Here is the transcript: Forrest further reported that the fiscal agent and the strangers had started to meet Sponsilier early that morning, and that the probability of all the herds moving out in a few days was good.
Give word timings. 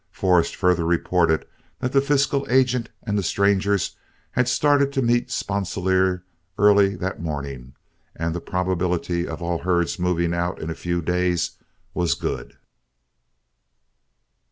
Forrest 0.09 0.55
further 0.55 0.83
reported 0.83 1.45
that 1.77 1.91
the 1.91 2.01
fiscal 2.01 2.47
agent 2.49 2.89
and 3.03 3.19
the 3.19 3.21
strangers 3.21 3.97
had 4.31 4.47
started 4.47 4.91
to 4.93 5.01
meet 5.03 5.29
Sponsilier 5.29 6.23
early 6.57 6.95
that 6.95 7.21
morning, 7.21 7.75
and 8.15 8.33
that 8.33 8.39
the 8.43 8.51
probability 8.51 9.27
of 9.27 9.43
all 9.43 9.59
the 9.59 9.63
herds 9.63 9.99
moving 9.99 10.33
out 10.33 10.59
in 10.59 10.71
a 10.71 10.73
few 10.73 11.03
days 11.03 11.51
was 11.93 12.15
good. 12.15 12.57